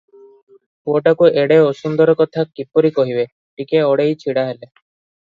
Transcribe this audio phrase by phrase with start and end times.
[0.89, 4.63] ପୁଅଟାକୁ ଏଡେ ଅସୁନ୍ଦର କଥା କିପରି କହିବେ- ଟିକିଏ ଅଡେଇ ଛିଡ଼ା ହେଲେ।